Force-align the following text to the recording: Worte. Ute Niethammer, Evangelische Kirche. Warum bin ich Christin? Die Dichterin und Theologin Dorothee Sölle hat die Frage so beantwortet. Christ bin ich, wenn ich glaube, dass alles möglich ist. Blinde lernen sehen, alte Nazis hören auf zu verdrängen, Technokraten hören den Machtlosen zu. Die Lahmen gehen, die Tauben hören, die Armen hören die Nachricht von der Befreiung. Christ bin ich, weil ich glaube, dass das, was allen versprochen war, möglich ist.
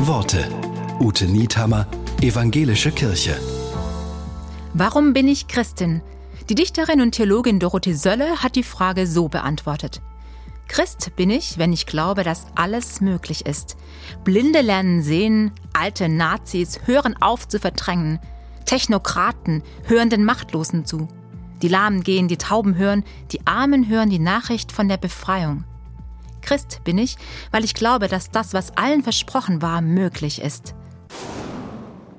Worte. 0.00 0.48
Ute 1.00 1.26
Niethammer, 1.26 1.88
Evangelische 2.22 2.92
Kirche. 2.92 3.36
Warum 4.72 5.12
bin 5.12 5.26
ich 5.26 5.48
Christin? 5.48 6.02
Die 6.48 6.54
Dichterin 6.54 7.00
und 7.00 7.12
Theologin 7.12 7.58
Dorothee 7.58 7.94
Sölle 7.94 8.40
hat 8.42 8.54
die 8.54 8.62
Frage 8.62 9.08
so 9.08 9.28
beantwortet. 9.28 10.00
Christ 10.68 11.16
bin 11.16 11.30
ich, 11.30 11.58
wenn 11.58 11.72
ich 11.72 11.84
glaube, 11.84 12.22
dass 12.22 12.46
alles 12.54 13.00
möglich 13.00 13.44
ist. 13.44 13.76
Blinde 14.22 14.60
lernen 14.60 15.02
sehen, 15.02 15.50
alte 15.72 16.08
Nazis 16.08 16.78
hören 16.84 17.16
auf 17.20 17.48
zu 17.48 17.58
verdrängen, 17.58 18.20
Technokraten 18.66 19.64
hören 19.84 20.10
den 20.10 20.24
Machtlosen 20.24 20.84
zu. 20.86 21.08
Die 21.60 21.68
Lahmen 21.68 22.04
gehen, 22.04 22.28
die 22.28 22.38
Tauben 22.38 22.76
hören, 22.76 23.02
die 23.32 23.46
Armen 23.48 23.88
hören 23.88 24.10
die 24.10 24.20
Nachricht 24.20 24.70
von 24.70 24.88
der 24.88 24.96
Befreiung. 24.96 25.64
Christ 26.48 26.80
bin 26.82 26.96
ich, 26.96 27.16
weil 27.50 27.62
ich 27.62 27.74
glaube, 27.74 28.08
dass 28.08 28.30
das, 28.30 28.54
was 28.54 28.74
allen 28.74 29.02
versprochen 29.02 29.60
war, 29.60 29.82
möglich 29.82 30.40
ist. 30.40 30.74